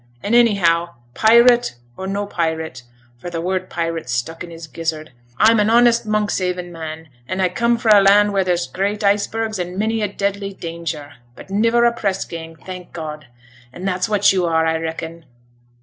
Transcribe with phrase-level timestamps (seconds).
[0.23, 2.81] Anyhow, pirate, or no pirate"
[3.19, 7.49] (for t' word pirate stuck in his gizzard), "I'm a honest Monkshaven man, an' I
[7.49, 11.85] come fra' a land where there's great icebergs and many a deadly danger, but niver
[11.85, 13.27] a press gang, thank God!
[13.71, 15.25] and that's what you are, I reckon."